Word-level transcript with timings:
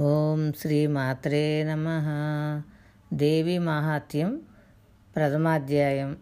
ॐ 0.00 0.52
श्रीमात्रे 0.58 1.64
नमः। 1.64 2.04
देवीमाहात्म्यं 3.16 4.38
प्रथमाध्यायं। 5.14 6.14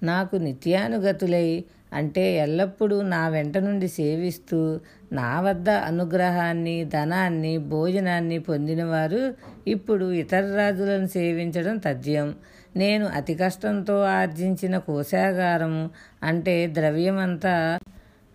నాకు 0.03 0.35
నిత్యానుగతులై 0.35 1.63
అంటే 1.93 2.35
ఎల్లప్పుడూ 2.35 3.01
నా 3.01 3.27
వెంట 3.27 3.57
నుండి 3.57 3.87
సేవిస్తూ 3.87 4.79
నా 5.13 5.41
వద్ద 5.41 5.69
అనుగ్రహాన్ని 5.69 6.85
ధనాన్ని 6.85 7.57
భోజనాన్ని 7.57 8.39
పొందినవారు 8.39 9.35
ఇప్పుడు 9.67 10.11
ఇతర 10.11 10.55
రాజులను 10.55 11.07
సేవించడం 11.07 11.77
తథ్యం. 11.77 12.35
నేను 12.75 13.05
అతి 13.05 13.35
కష్టంతో 13.35 14.01
ఆర్జించిన 14.01 14.77
కోశాగారం 14.77 15.89
అంటే 16.23 16.67
ద్రవ్యమంతా 16.67 17.77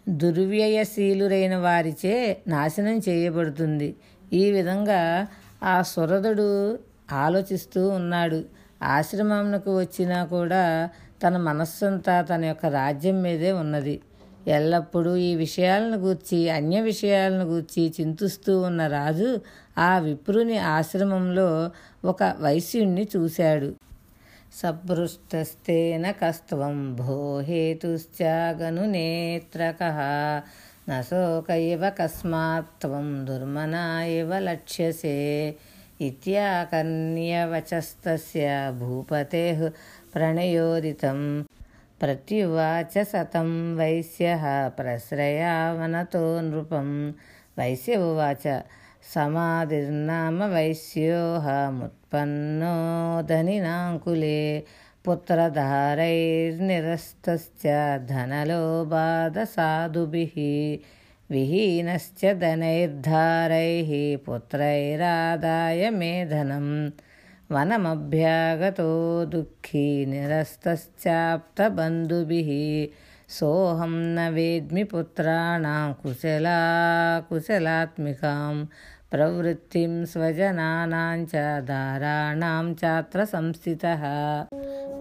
దుర్వ్యయశీలురైన 0.08 1.56
వారిచే 1.56 2.36
నాశనం 2.48 3.00
చేయబడుతుంది. 3.08 3.96
ఈ 4.32 4.50
విధంగా 4.50 5.26
ఆ 5.62 5.82
సురదుడు 5.82 6.78
ఆలోచిస్తూ 7.12 7.88
ఉన్నాడు. 7.88 8.44
ఆశ్రమంకు 8.82 9.78
వచ్చినా 9.78 10.24
కూడా 10.24 10.90
తన 11.22 11.36
మనస్సంతా 11.36 12.22
తన 12.22 12.44
యొక్క 12.44 12.66
రాజ్యం 12.66 13.22
మీదే 13.22 13.52
ఉన్నది. 13.52 14.00
ఎల్లప్పుడూ 14.46 15.16
ఈ 15.16 15.34
విషయాలను 15.34 15.96
గూర్చి 15.96 16.50
అన్య 16.50 16.80
విషయాలను 16.80 17.44
గూర్చి 17.44 17.92
చింతిస్తూ 18.00 18.60
ఉన్న 18.60 18.86
రాజు 18.86 19.40
ఆ 19.78 19.98
విప్రుని 19.98 20.58
ఆశ్రమంలో 20.58 21.70
ఒక 22.04 22.36
వైశ్యుణ్ణి 22.40 23.08
చూశాడు. 23.16 23.74
సభృష్టస్థేన 24.54 26.10
కస్త్వం 26.10 26.94
భో 26.94 27.40
హేతుశ్చాగను 27.40 28.84
నేత్రక 28.84 29.82
నశోక 30.88 31.50
ఇవ 31.50 31.88
కస్మాత్వం 31.88 33.26
దుర్మనా 33.26 34.04
ఇవ 34.04 34.38
లక్ష్యసే 34.38 35.54
ఇత్యాకర్ణ్యవచస్తస్య 36.00 38.72
భూపతే 38.78 39.72
प्रणयोदितं 40.14 41.20
प्रत्युवाच 42.00 42.94
शतं 43.10 43.48
वैश्यः 43.78 44.44
प्रश्रयावनतो 44.78 46.24
नृपं। 46.48 46.88
वैश्य 47.58 47.92
उवाच 48.06 48.44
समाधिर्नाम 49.14 50.38
वैस्योहमुत्पन्नो 50.54 52.74
धनिनाङ्कुले 53.28 54.40
पुत्रधारैर्निरस्तश्च 55.04 57.64
धनलोबाधसाधुभिः 58.10 60.36
विहीनश्च 61.30 62.22
धनैर्धारैः 62.40 63.90
पुत्रैरादाय 64.26 65.82
मे 65.98 66.12
धनम् 66.30 66.70
వనమభ్యాగతో 67.52 69.24
దుఃఖీ 69.28 70.06
నిరస్తశ్చాప్తబంధుభిः 70.06 72.90
సోహం 73.30 74.14
న 74.14 74.28
వేద్మి 74.28 74.84
పుత్రాణాం 74.84 75.92
కుశలా 75.92 77.24
కుశలాత్మికాం 77.30 78.68
ప్రవృత్తిం 79.12 80.06
స్వజనానాం 80.06 81.22
చ 81.22 81.36
దారాణాం 81.58 82.76
చాత్ర 82.84 83.24
సంస్థిత 83.24 83.86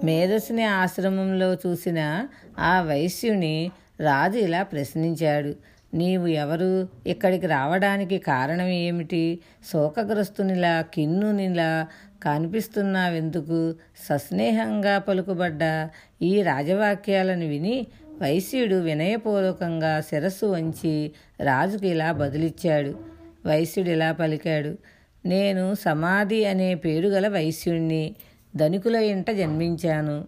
మేధస్సుని 0.04 0.64
ఆశ్రమంలో 0.64 1.54
చూసిన 1.54 2.28
ఆ 2.60 2.82
వైశ్యుని 2.82 3.72
రాజు 4.00 4.38
ఇలా 4.38 4.64
ప్రశ్నించాడు. 4.64 5.56
నీవు 5.94 6.28
ఎవరు? 6.28 6.88
ఇక్కడికి 7.08 7.48
రావడానికి 7.48 8.18
కారణం 8.18 8.66
ఏమిటి? 8.66 9.40
శోకగ్రస్తునిలా 9.72 10.86
కిన్నునిలా 10.94 11.88
కనిపిస్తున్నావెందుకు? 12.24 13.76
సస్నేహంగా 14.10 14.98
పలుకుబడ్డ 14.98 15.90
ఈ 16.22 16.42
రాజవాక్యాలను 16.42 17.48
విని 17.48 17.88
వైశ్యుడు 18.22 18.76
వినయపూర్వకంగా 18.76 20.02
శిరస్సు 20.02 20.46
వంచి 20.46 21.12
రాజుకి 21.42 21.88
ఇలా 21.88 22.12
బదులిచ్చాడు. 22.12 23.00
వైశ్యుడు 23.46 23.90
ఇలా 23.90 24.12
పలికాడు 24.12 24.78
నేను 25.28 25.74
సమాధి 25.74 26.46
అనే 26.46 26.76
పేరు 26.76 27.10
గల 27.10 27.28
వైశ్యుణ్ణి 27.28 28.16
ధనికుల 28.56 28.96
ఇంట 28.96 29.32
జన్మించాను. 29.32 30.26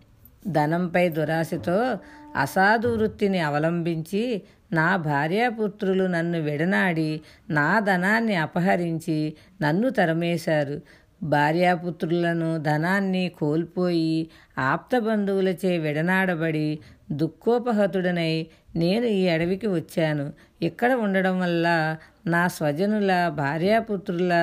ధనంపై 0.48 1.10
దురాశతో 1.10 1.98
అసాధు 2.36 2.88
వృత్తిని 2.88 3.40
అవలంబించి 3.40 4.42
నా 4.72 4.96
భార్యాపుత్రులు 4.98 6.04
నన్ను 6.04 6.40
విడనాడి 6.42 7.22
నా 7.50 7.80
ధనాన్ని 7.80 8.36
అపహరించి 8.36 9.34
నన్ను 9.62 9.90
తరమేశారు. 9.90 10.82
భార్యాపుత్రులను 11.22 12.58
ధనాన్ని 12.58 13.30
కోల్పోయి 13.30 14.30
ఆప్తబంధువులచే 14.58 15.78
విడనాడబడి 15.78 16.80
దుఃఖోపహతుడనై 17.12 18.48
నేను 18.76 19.06
ఈ 19.06 19.28
అడవికి 19.28 19.68
వచ్చాను. 19.68 20.34
ఇక్కడ 20.62 20.94
ఉండడం 20.94 21.40
వల్ల 21.40 21.98
నా 22.28 22.48
స్వజనుల 22.48 23.28
భార్యాపుత్రుల 23.30 24.34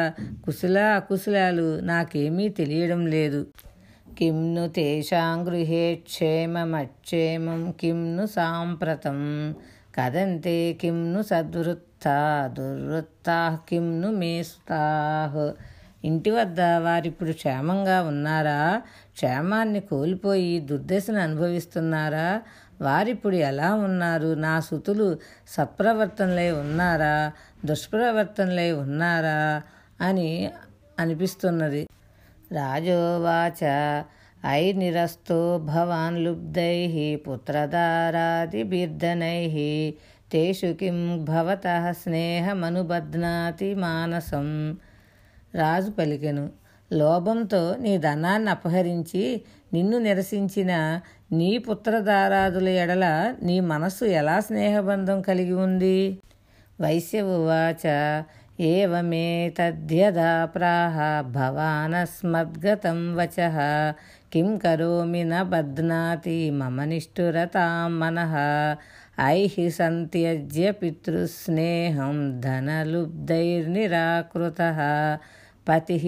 కుశల 0.45 0.79
అకుశలాలు 0.79 1.81
నాకేమీ 1.81 2.49
తెలియడం 2.49 3.07
లేదు. 3.07 3.47
కిమ్ను 4.19 4.69
తేషాం 4.69 5.47
గృహే 5.47 5.95
క్షేమమక్షేమం 5.95 7.73
కిమ్ను 7.81 8.27
సాంప్రతం 8.27 9.21
కదంతే 9.95 10.73
కిమ్ను 10.73 11.13
ను 11.13 11.23
సద్వృత్తా 11.23 12.17
దుర్వృత్తా 12.59 13.59
కిం 13.69 13.89
మేస్తాహ్ 14.19 15.41
ఇంటి 16.05 16.31
వద్ద 16.31 16.61
వారిప్పుడు 16.61 17.33
క్షేమంగా 17.33 18.03
ఉన్నారా? 18.03 18.83
క్షేమాన్ని 19.13 19.81
కోల్పోయి 19.81 20.61
దుర్దశను 20.61 21.21
అనుభవిస్తున్నారా? 21.21 22.43
వారిప్పుడు 22.81 23.37
ఎలా 23.37 23.75
ఉన్నారు? 23.75 24.35
నా 24.35 24.61
సుతులు 24.61 25.19
సత్ప్రవర్తనలై 25.49 26.51
ఉన్నారా? 26.51 27.33
దుష్ప్రవర్తనలై 27.65 28.73
ఉన్నారా? 28.73 29.63
అని 30.01 30.51
అనిపిస్తున్నది. 30.99 31.89
రాజోవాచ 32.53 34.03
నిరస్తో 34.73 35.59
భవాన్ 35.59 36.19
లుబ్ధై 36.19 37.17
పుత్రదారాదిబీర్ధనై 37.17 39.95
తేషు 40.33 40.67
కిం 40.67 41.25
భవత 41.25 41.91
స్నేహమనుబధ్నాతి 41.91 43.75
మానసం. 43.75 44.79
రాజు 45.55 45.91
పలికెను. 45.91 46.51
లోభంతో 46.91 47.77
నీ 47.81 47.99
ధనాన్ని 47.99 48.51
అపహరించి 48.51 49.45
నిన్ను 49.73 49.99
నిరసించిన 49.99 51.01
నీ 51.33 51.59
పుత్రధారాదుల 51.59 52.69
ఎడల 52.69 53.35
నీ 53.43 53.61
మనస్సు 53.61 54.05
ఎలా 54.05 54.41
స్నేహబంధం 54.41 55.23
కలిగి 55.23 55.53
ఉంది? 55.53 56.21
వైశ్య 56.81 57.23
ఉవాచ 57.23 57.89
ఏవమే 58.61 59.53
తద్యదా 59.59 60.45
ప్రాహ 60.45 61.23
భవానస్మద్గతం 61.35 63.17
వచ 63.17 63.37
కిం 64.33 64.59
కరోమి 64.59 65.25
న 65.25 65.43
బధ్నాతి 65.43 66.51
మమ 66.51 66.85
నిష్ఠురతాం 66.85 68.01
మనః 68.01 68.35
ఐహి 69.25 69.71
సంత్యజ్య 69.71 70.71
పితృస్నేహం 70.71 72.41
ధనలుబ్ధైర్నిరాకృత 72.41 74.59
పతి 75.69 75.99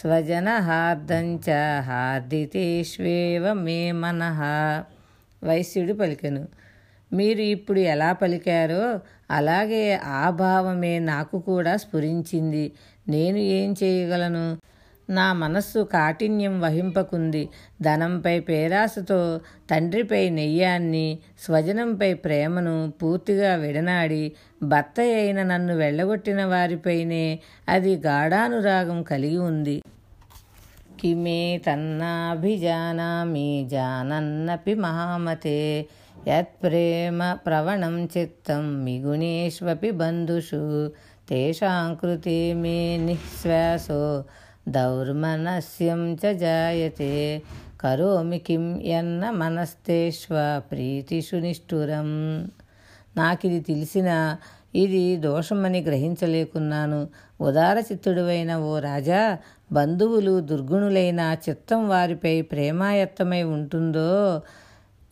స్వజనహార్దంచ 0.00 1.46
హార్దితేష్వేవ 1.80 3.52
మే 3.52 3.92
మనః 3.92 4.40
వైశ్యుడు 5.42 5.92
పలికెను. 5.92 6.42
మీరు 7.12 7.40
ఇప్పుడు 7.40 7.80
ఎలా 7.80 8.12
పలికారో 8.12 8.84
అలాగే 9.30 9.94
ఆ 10.20 10.30
భావమే 10.30 10.98
నాకు 10.98 11.38
కూడా 11.40 11.76
స్ఫురించింది. 11.76 12.72
నేను 13.08 13.38
ఏం 13.38 13.74
చేయగలను? 13.82 14.44
నా 15.10 15.32
మనస్సు 15.32 15.78
కాఠిన్యం 15.78 16.60
వహింపకుంది. 16.60 17.48
ధనంపై 17.82 18.40
పేరాసతో 18.40 19.40
తండ్రిపై 19.70 20.30
నెయ్యాన్ని 20.30 21.18
స్వజనంపై 21.38 22.14
ప్రేమను 22.14 22.92
పూర్తిగా 23.02 23.54
విడనాడి 23.54 24.32
భర్త 24.62 25.00
అయిన 25.00 25.42
నన్ను 25.42 25.74
వెళ్ళగొట్టిన 25.74 26.44
వారిపైనే 26.44 27.38
అది 27.68 27.96
గాఢానురాగం 27.96 29.02
కలిగి 29.02 29.38
ఉంది. 29.38 29.82
కిమే 31.00 31.60
తన్నాభిజానామి 31.66 33.66
జానన్నపి 33.70 34.74
మహామతే 34.74 35.86
యత్ప్రేమ 36.28 37.32
ప్రవణం 37.32 38.08
చిత్తం 38.18 38.84
మిగుణేష్వపి 38.84 39.90
బంధుషు 39.90 40.92
తేషాంకృతి 41.30 42.54
మే 42.54 42.96
నిశ్వాసో 42.96 44.24
దౌర్మనస్యం 44.68 46.14
చ 46.14 46.32
జాయతే. 46.32 47.42
కరోమి 47.80 48.38
కిం 48.38 48.80
ఎన్న 48.80 49.30
మనస్తేష్వ 49.30 50.62
ప్రీతిషు 50.70 51.36
నిష్ఠురం. 51.36 52.40
నాకిది 53.16 53.60
తెలిసిన 53.60 54.36
ఇది 54.74 55.16
దోషమని 55.16 55.80
గ్రహించలేకున్నాను. 55.80 57.08
ఉదార 57.40 57.78
చిత్తుడువైన 57.78 58.56
ఓ 58.56 58.78
రాజా 58.78 59.38
బంధువులు 59.72 60.40
దుర్గుణులైన 60.40 61.36
చిత్తం 61.48 61.88
వారిపై 61.88 62.42
ప్రేమాయత్తమై 62.42 63.42
ఉంటుందో? 63.42 64.40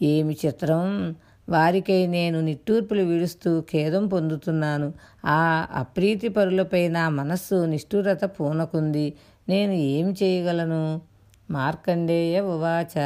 ఏమి 0.03 0.37
చిత్రం? 0.47 1.15
వారికై 1.49 2.07
నేను 2.07 2.41
నిట్టూర్పులు 2.41 3.03
విడుస్తూ 3.03 3.61
ఖేదం 3.61 4.07
పొందుతున్నాను. 4.07 4.93
ఆ 5.27 5.67
అప్రీతి 5.75 6.29
పరులపై 6.29 6.89
నా 6.89 7.09
మనస్సు 7.09 7.65
నిష్ఠురత 7.65 8.25
పూనకుంది. 8.25 9.13
నేను 9.51 9.73
ఏం 9.73 10.07
చేయగలను? 10.23 11.01
మార్కండేయ 11.51 12.41
ఉవాచ. 12.41 12.97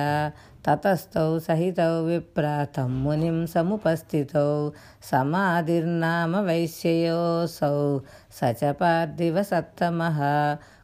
తతస్థౌ 0.66 1.38
సహితౌ 1.38 1.92
విప్ర. 2.04 2.66
తమ్మునిం 2.76 3.38
సముపస్థితౌ 3.46 4.70
సమాధిర్నామ 5.04 6.36
వైశ్యయోసౌ 6.40 7.98
సచ 8.32 8.72
పార్థివ 8.72 9.42
సత్తమః. 9.42 10.20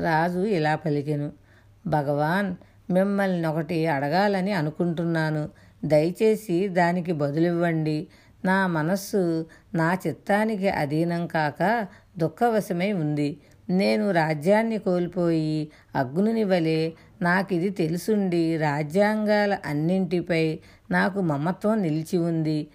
రాజు 0.00 0.38
ఇలా 0.38 0.74
పలికెను. 0.74 1.32
భగవాన్ 1.86 2.54
మిమ్మల్ని 2.92 3.48
ఒకటి 3.48 3.86
అడగాలని 3.86 4.52
అనుకుంటున్నాను. 4.52 5.48
దయచేసి 5.84 6.68
దానికి 6.68 7.12
బదులివ్వండి. 7.12 8.06
నా 8.44 8.66
మనస్సు 8.66 9.46
నా 9.74 9.98
చిత్తానికి 10.06 10.68
అధీనం 10.68 11.26
కాక 11.26 11.86
దుఃఖవశమై 12.18 12.92
ఉంది. 12.92 13.40
నేను 13.70 14.10
రాజ్యాన్ని 14.10 14.78
కోల్పోయి 14.78 15.68
అగ్నుని 15.96 16.44
వలె 16.44 16.92
నాకు 17.22 17.54
ఇది 17.54 17.70
తెలుసుండి. 17.70 18.56
రాజ్యాంగాల 18.56 19.58
అన్నింటిపై 19.66 20.58
నాకు 20.90 21.20
మమత్వం 21.20 21.82
నిలిచి 21.82 22.18
ఉంది. 22.18 22.66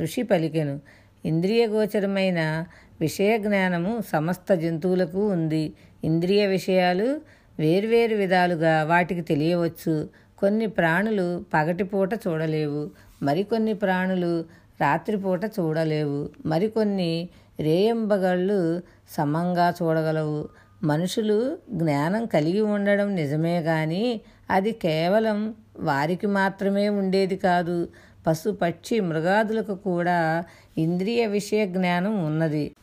ఋషి 0.02 0.23
పలికెను 0.23 0.81
ఇంద్రియగోచరమైన 1.25 2.64
విషయ 3.00 3.38
జ్ఞానము 3.38 4.02
సమస్త 4.09 4.55
జంతువులకు 4.55 5.33
ఉంది. 5.33 5.73
ఇంద్రియ 6.05 6.47
విషయాలు 6.47 7.21
వేర్వేరు 7.59 8.17
విధాలుగా 8.17 8.85
వాటికి 8.85 9.21
తెలియవచ్చు. 9.21 10.09
కొన్ని 10.38 10.67
ప్రాణులు 10.67 11.45
పగటిపూట 11.55 12.14
చూడలేవు. 12.14 12.90
మరికొన్ని 13.23 13.75
ప్రాణులు 13.75 14.45
రాత్రిపూట 14.81 15.45
చూడలేవు. 15.45 16.29
మరికొన్ని 16.47 17.29
రేయంబగళ్ళు 17.61 18.83
సమంగా 19.11 19.75
చూడగలవు. 19.83 20.49
మనుషులు 20.83 21.59
జ్ఞానం 21.71 22.27
కలిగి 22.27 22.61
ఉండడం 22.61 23.15
నిజమే 23.15 23.63
కానీ 23.63 24.21
అది 24.51 24.73
కేవలం 24.73 25.55
వారికి 25.79 26.27
మాత్రమే 26.27 26.89
ఉండేది 26.89 27.37
కాదు. 27.37 27.89
పశు 28.27 28.51
పక్షి 28.51 29.01
మృగాదులకు 29.01 29.75
కూడా 29.75 30.45
ఇంద్రియ 30.79 31.27
విషయ 31.27 31.67
జ్ఞానం 31.67 32.27
ఉన్నది. 32.27 32.75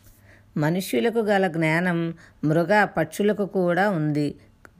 మనుష్యులకు 0.57 1.19
గల 1.19 1.47
జ్ఞానం 1.47 2.13
మృగ 2.43 2.83
పక్షులకు 2.83 3.45
కూడా 3.45 3.89
ఉంది. 3.89 4.35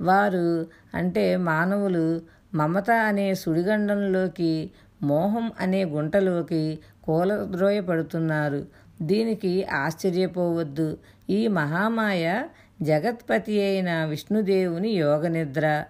వారు 0.00 0.66
అంటే 0.94 1.36
మానవులు 1.36 2.22
మమత 2.54 2.90
అనే 2.90 3.34
సుడిగండంలోకి 3.34 4.70
మోహం 5.02 5.52
అనే 5.60 5.84
గుంటలోకి 5.84 6.78
కూలద్రోయపడుతున్నారు. 7.04 8.66
దీనికి 9.02 9.64
ఆశ్చర్యపోవద్దు. 9.64 10.96
ఈ 11.30 11.40
మహామాయ 11.48 12.42
జగత్పతి 12.82 13.62
అయిన 13.62 14.04
విష్ణుదేవుని 14.04 14.88
యోగనిద్ర. 14.88 15.84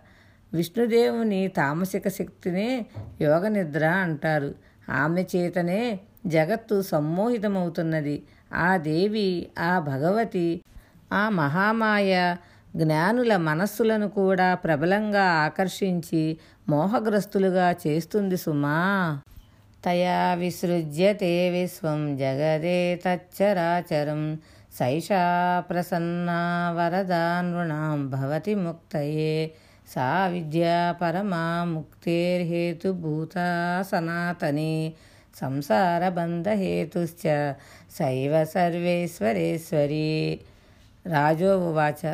విష్ణుదేవుని 0.54 1.49
తామసిక 1.49 2.09
శక్తినే 2.09 2.87
యోగనిద్ర 3.21 3.87
అంటారు. 3.87 4.54
ఆమె 4.90 5.25
చేతనే 5.37 6.00
జగత్తు 6.26 6.82
సమ్మోహితమవుతున్నది. 6.82 8.23
ఆ 8.54 8.76
దేవి 8.76 9.49
ఆ 9.59 9.78
భగవతి 9.78 10.62
ఆ 11.12 11.28
మహామాయ 11.28 12.37
జ్ఞానుల 12.76 13.37
మనస్సులను 13.37 14.09
కూడా 14.09 14.54
ప్రబలంగా 14.54 15.23
ఆకర్షించి 15.23 16.38
మోహగ్రస్తులుగా 16.68 17.75
చేస్తుంది 17.87 18.37
సుమా. 18.37 19.21
తయా 19.85 20.35
విసృజ్యతే 20.35 21.50
విశ్వం 21.50 22.16
జగదే 22.16 23.00
తచ్చరాచరం. 23.06 24.38
సైషా 24.73 25.64
ప్రసన్నా 25.71 26.73
వరదా 26.76 27.40
నృణాం 27.40 28.11
భవతి 28.11 28.54
ముక్తయే. 28.54 29.50
सा 29.87 30.29
विद्या 30.29 30.93
परमा 30.93 31.65
मुक्तेर्हेतुभूता 31.65 33.49
सनातने 33.83 34.93
संसारबन्धहेतुश्च 35.35 37.23
सैव 37.91 38.45
सर्वेश्वरेश्वरी। 38.45 40.35
राजोवाच 41.07 42.05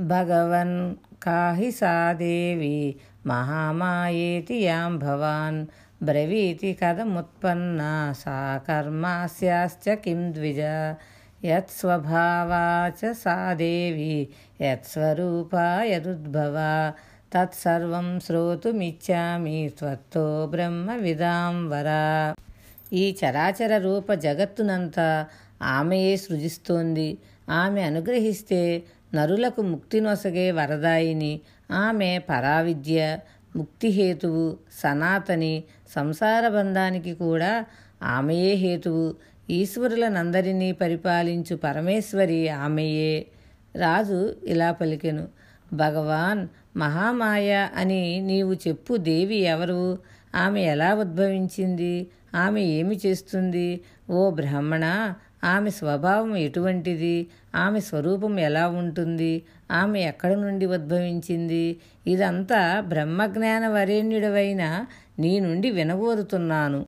भगवन् 0.00 0.94
का 1.22 1.52
हि 1.52 1.70
सा 1.72 2.12
देवी 2.12 2.96
महामायेति 3.26 4.62
यां 4.62 4.98
भवान् 4.98 5.66
ब्रवीति 6.02 6.72
कथमुत्पन्ना 6.72 8.12
सा 8.12 8.36
कर्मास्याश्च 8.58 9.88
किं 10.04 10.32
द्विजा। 10.32 10.76
యత్స్వభావాచ 11.44 13.08
చ 13.08 13.12
సా 13.12 13.52
దేవి 13.52 14.28
యత్స్వరూపా 14.62 15.82
యదుద్భవా 15.82 16.92
తత్సర్వం 17.34 18.20
శ్రోతుమిచ్చామి 18.20 19.72
త్వత్తో 19.78 20.46
బ్రహ్మ 20.46 20.92
విదాం 20.94 21.68
వరా 21.68 22.34
ఈ 22.92 23.16
చరాచర 23.20 23.78
రూప 23.78 24.12
జగత్తునంతా 24.12 25.26
ఆమెయే 25.62 26.16
సృజిస్తోంది. 26.16 27.18
ఆమె 27.48 27.82
అనుగ్రహిస్తే 27.82 28.82
నరులకు 29.14 29.62
ముక్తి 29.62 30.00
నొసగే 30.00 30.50
వరదాయిని 30.50 31.40
ఆమె 31.70 32.18
పరావిద్య 32.18 33.18
ముక్తిహేతువు 33.56 34.56
సనాతని 34.82 35.64
సంసార 35.94 36.48
బంధానికి 36.48 37.14
కూడా 37.14 37.64
ఆమెయే 38.02 38.54
హేతువు. 38.54 39.16
ఈశ్వరులనందరినీ 39.50 40.72
పరిపాలించు 40.72 41.56
పరమేశ్వరి 41.56 42.48
ఆమెయే. 42.48 43.26
రాజు 43.76 44.34
ఇలా 44.44 44.72
పలికెను 44.72 45.28
భగవాన్ 45.72 46.48
మహామాయ 46.76 47.68
అని 47.76 48.20
నీవు 48.20 48.54
చెప్పు 48.54 48.96
దేవి 48.96 49.36
ఎవరు? 49.36 49.98
ఆమె 50.34 50.62
ఎలా 50.62 50.94
ఉద్భవించింది? 50.94 52.06
ఆమె 52.34 52.60
ఏమి 52.60 53.00
చేస్తుంది? 53.06 53.80
ఓ 54.10 54.30
బ్రాహ్మణ 54.30 55.14
ఆమె 55.44 55.70
స్వభావం 55.70 56.36
ఎటువంటిది? 56.36 57.26
ఆమె 57.54 57.80
స్వరూపం 57.80 58.40
ఎలా 58.40 58.68
ఉంటుంది? 58.68 59.42
ఆమె 59.70 60.00
ఎక్కడి 60.00 60.36
నుండి 60.36 60.66
ఉద్భవించింది? 60.66 61.76
ఇదంతా 62.06 62.80
బ్రహ్మజ్ఞాన 62.80 63.68
వరేణ్యుడవైన 63.68 64.86
నీ 65.18 65.40
నుండి 65.40 65.70
వినగోరుతున్నాను 65.70 66.86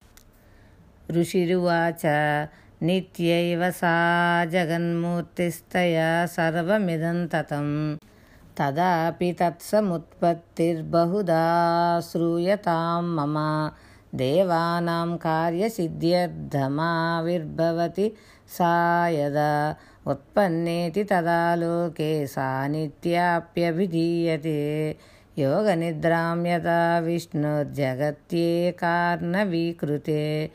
ऋषिरुवाच 1.11 2.03
नित्यैव 2.83 3.71
सा 3.71 4.45
जगन्मूर्तिस्तया 4.45 6.27
सर्वमिदं 6.27 7.27
ततं 7.27 7.97
तदापि 8.59 9.33
तत्समुत्पत्तिर्बहुधा 9.33 12.00
श्रूयतां 12.00 13.03
मम। 13.03 13.71
देवानां 14.15 15.17
कार्यसिद्ध्यर्धमाविर्भवति 15.17 18.12
सा 18.49 19.09
यदा 19.09 19.77
उत्पन्नेति 20.07 21.05
तदा 21.05 21.55
लोके 21.55 22.27
सा 22.27 22.69
नित्याप्यभिधीयते। 22.69 24.97
योगनिद्रां 25.38 26.47
यदा 26.47 26.99
विष्णुर्जगत्ये 26.99 28.73
कार्णवीकृते 28.73 30.50